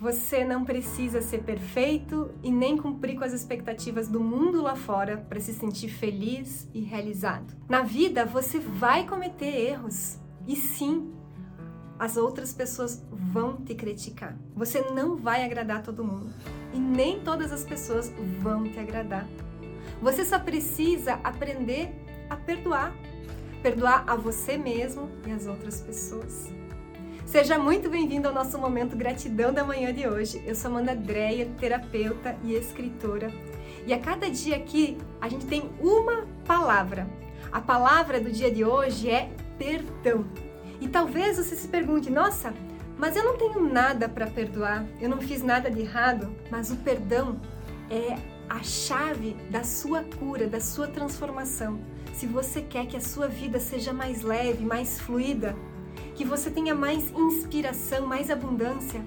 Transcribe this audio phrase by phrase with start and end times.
[0.00, 5.16] Você não precisa ser perfeito e nem cumprir com as expectativas do mundo lá fora
[5.28, 7.52] para se sentir feliz e realizado.
[7.68, 10.16] Na vida, você vai cometer erros.
[10.46, 11.12] E sim,
[11.98, 14.38] as outras pessoas vão te criticar.
[14.54, 16.32] Você não vai agradar todo mundo.
[16.72, 19.26] E nem todas as pessoas vão te agradar.
[20.00, 21.92] Você só precisa aprender
[22.30, 22.94] a perdoar.
[23.64, 26.52] Perdoar a você mesmo e as outras pessoas.
[27.28, 30.42] Seja muito bem-vindo ao nosso momento Gratidão da Manhã de hoje.
[30.46, 33.30] Eu sou Amanda Dreia, terapeuta e escritora.
[33.86, 37.06] E a cada dia aqui a gente tem uma palavra.
[37.52, 39.28] A palavra do dia de hoje é
[39.58, 40.24] perdão.
[40.80, 42.54] E talvez você se pergunte: nossa,
[42.96, 46.34] mas eu não tenho nada para perdoar, eu não fiz nada de errado.
[46.50, 47.38] Mas o perdão
[47.90, 48.16] é
[48.48, 51.78] a chave da sua cura, da sua transformação.
[52.14, 55.54] Se você quer que a sua vida seja mais leve, mais fluida,
[56.18, 59.00] que você tenha mais inspiração, mais abundância.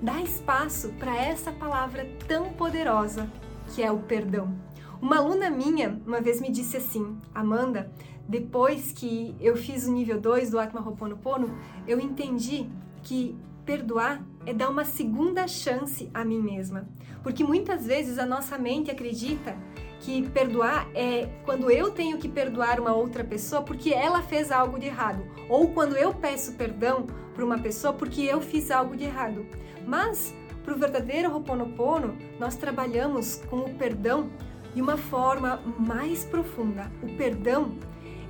[0.00, 3.30] Dá espaço para essa palavra tão poderosa
[3.74, 4.56] que é o perdão.
[4.98, 7.92] Uma aluna minha uma vez me disse assim: Amanda,
[8.26, 11.54] depois que eu fiz o nível 2 do Atma Ho'oponopono,
[11.86, 12.70] eu entendi
[13.02, 16.88] que perdoar é dar uma segunda chance a mim mesma.
[17.22, 19.54] Porque muitas vezes a nossa mente acredita
[20.00, 24.78] que perdoar é quando eu tenho que perdoar uma outra pessoa porque ela fez algo
[24.78, 29.04] de errado, ou quando eu peço perdão para uma pessoa porque eu fiz algo de
[29.04, 29.46] errado.
[29.86, 34.30] Mas para o verdadeiro Ho'oponopono, nós trabalhamos com o perdão
[34.74, 36.90] de uma forma mais profunda.
[37.02, 37.78] O perdão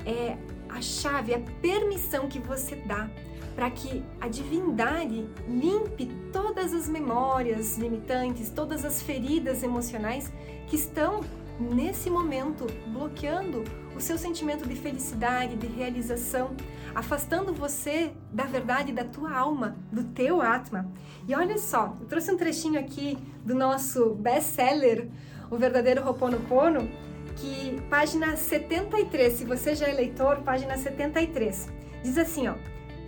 [0.04, 0.36] é
[0.68, 3.08] a chave, a permissão que você dá
[3.54, 10.30] para que a divindade limpe todas as memórias limitantes, todas as feridas emocionais
[10.66, 11.22] que estão
[11.58, 16.54] nesse momento, bloqueando o seu sentimento de felicidade, de realização,
[16.94, 20.90] afastando você da verdade da tua alma, do teu Atma.
[21.26, 25.08] E olha só, eu trouxe um trechinho aqui do nosso best-seller,
[25.50, 26.88] O Verdadeiro Ho'oponopono,
[27.36, 31.68] que página 73, se você já é leitor, página 73,
[32.02, 32.54] diz assim, ó: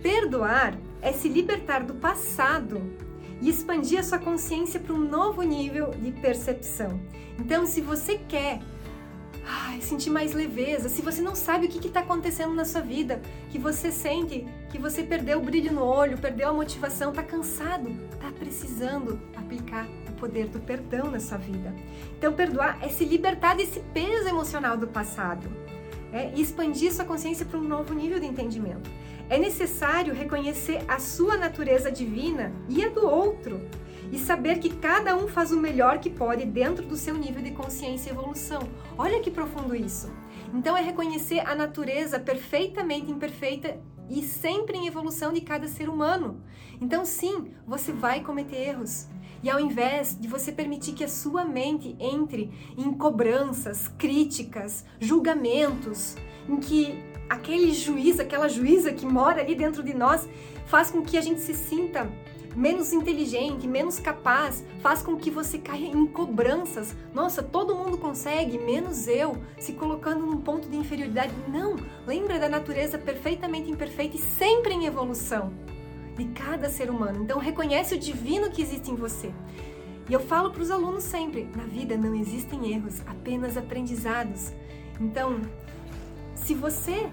[0.01, 3.08] Perdoar é se libertar do passado
[3.41, 6.99] e expandir a sua consciência para um novo nível de percepção.
[7.37, 8.59] Então, se você quer
[9.45, 13.21] ai, sentir mais leveza, se você não sabe o que está acontecendo na sua vida,
[13.49, 17.89] que você sente que você perdeu o brilho no olho, perdeu a motivação, está cansado,
[18.11, 21.73] está precisando aplicar o poder do perdão na sua vida.
[22.17, 25.49] Então, perdoar é se libertar desse peso emocional do passado
[26.11, 28.89] é, expandir sua consciência para um novo nível de entendimento.
[29.29, 33.61] É necessário reconhecer a sua natureza divina e a do outro
[34.11, 37.51] e saber que cada um faz o melhor que pode dentro do seu nível de
[37.51, 38.67] consciência e evolução.
[38.97, 40.11] Olha que profundo isso.
[40.51, 43.79] Então é reconhecer a natureza perfeitamente imperfeita
[44.09, 46.41] e sempre em evolução de cada ser humano.
[46.81, 49.07] Então sim, você vai cometer erros.
[49.43, 56.15] E ao invés de você permitir que a sua mente entre em cobranças, críticas, julgamentos,
[56.49, 60.27] em que aquele juiz, aquela juíza que mora ali dentro de nós,
[60.65, 62.09] faz com que a gente se sinta
[62.55, 66.95] menos inteligente, menos capaz, faz com que você caia em cobranças.
[67.13, 71.31] Nossa, todo mundo consegue, menos eu, se colocando num ponto de inferioridade.
[71.47, 71.75] Não,
[72.07, 75.53] lembra da natureza perfeitamente imperfeita e sempre em evolução
[76.17, 77.23] de cada ser humano.
[77.23, 79.31] Então reconhece o divino que existe em você.
[80.09, 84.51] E eu falo para os alunos sempre, na vida não existem erros, apenas aprendizados.
[84.99, 85.39] Então,
[86.43, 87.09] se você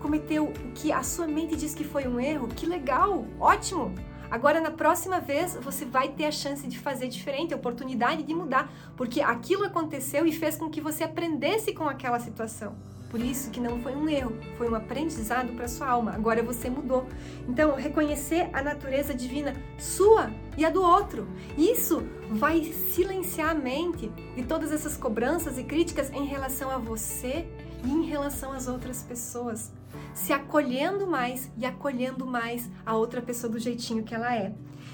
[0.00, 3.94] cometeu o que a sua mente diz que foi um erro, que legal, ótimo.
[4.30, 8.34] Agora, na próxima vez, você vai ter a chance de fazer diferente, a oportunidade de
[8.34, 12.76] mudar, porque aquilo aconteceu e fez com que você aprendesse com aquela situação.
[13.10, 16.12] Por isso que não foi um erro, foi um aprendizado para sua alma.
[16.12, 17.06] Agora você mudou.
[17.48, 21.26] Então, reconhecer a natureza divina sua e a do outro.
[21.56, 27.48] Isso vai silenciar a mente de todas essas cobranças e críticas em relação a você
[27.84, 29.72] e em relação às outras pessoas,
[30.14, 34.52] se acolhendo mais e acolhendo mais a outra pessoa do jeitinho que ela é.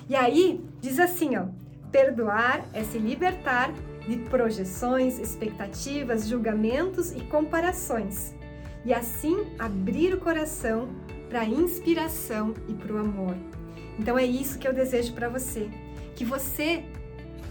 [0.09, 1.47] E aí diz assim, ó:
[1.91, 3.73] perdoar é se libertar
[4.07, 8.35] de projeções, expectativas, julgamentos e comparações,
[8.85, 10.89] e assim abrir o coração
[11.29, 13.35] para a inspiração e para o amor.
[13.99, 15.71] Então é isso que eu desejo para você,
[16.15, 16.85] que você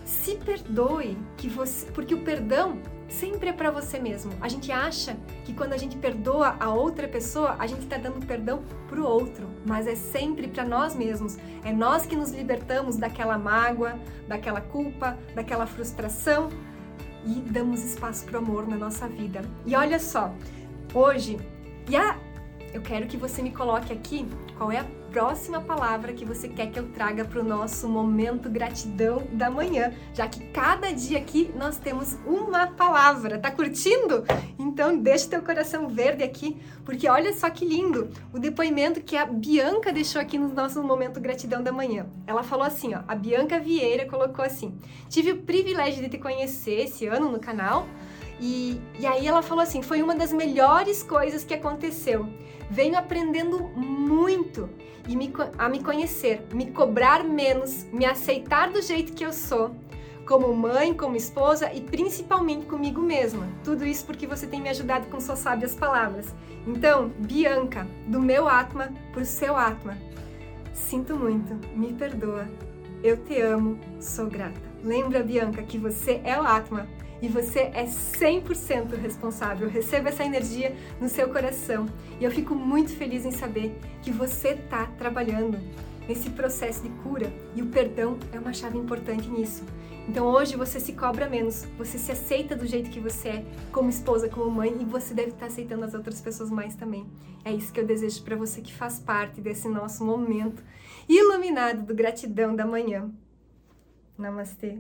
[0.06, 2.78] se perdoe, que você, porque o perdão
[3.14, 4.34] sempre é para você mesmo.
[4.42, 5.16] A gente acha
[5.46, 9.06] que quando a gente perdoa a outra pessoa, a gente está dando perdão para o
[9.06, 11.38] outro, mas é sempre para nós mesmos.
[11.64, 16.50] É nós que nos libertamos daquela mágoa, daquela culpa, daquela frustração
[17.26, 19.42] e damos espaço para o amor na nossa vida.
[19.66, 20.34] E olha só,
[20.94, 21.40] hoje,
[21.90, 22.18] e a,
[22.74, 24.26] eu quero que você me coloque aqui
[24.58, 28.50] qual é a próxima palavra que você quer que eu traga para o nosso momento
[28.50, 33.38] gratidão da manhã, já que cada dia aqui nós temos uma palavra.
[33.38, 34.24] Tá curtindo?
[34.58, 39.26] Então deixa teu coração verde aqui, porque olha só que lindo o depoimento que a
[39.26, 42.08] Bianca deixou aqui no nosso momento gratidão da manhã.
[42.26, 44.76] Ela falou assim, ó, a Bianca Vieira colocou assim:
[45.10, 47.88] "Tive o privilégio de te conhecer esse ano no canal
[48.40, 52.28] e, e aí ela falou assim: foi uma das melhores coisas que aconteceu.
[52.70, 54.70] Venho aprendendo muito
[55.08, 59.76] e me, a me conhecer, me cobrar menos, me aceitar do jeito que eu sou,
[60.26, 63.48] como mãe, como esposa e principalmente comigo mesma.
[63.64, 66.34] Tudo isso porque você tem me ajudado com suas sábias palavras.
[66.66, 69.98] Então, Bianca, do meu Atma pro seu Atma,
[70.74, 72.48] sinto muito, me perdoa.
[73.04, 74.62] Eu te amo, sou grata.
[74.82, 76.88] Lembra, Bianca, que você é o Atma
[77.24, 79.70] e você é 100% responsável.
[79.70, 81.86] Receba essa energia no seu coração.
[82.20, 85.58] E eu fico muito feliz em saber que você está trabalhando
[86.06, 89.64] nesse processo de cura e o perdão é uma chave importante nisso.
[90.06, 93.90] Então hoje você se cobra menos, você se aceita do jeito que você é, como
[93.90, 97.08] esposa, como mãe, e você deve estar aceitando as outras pessoas mais também.
[97.46, 100.62] É isso que eu desejo para você que faz parte desse nosso momento
[101.08, 103.10] iluminado do gratidão da manhã.
[104.18, 104.80] Namastê.